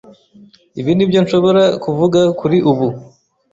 Ibi 0.79 0.91
nibyo 0.95 1.19
nshobora 1.23 1.63
kuvuga 1.83 2.19
kuri 2.39 2.57
ubu. 2.71 2.87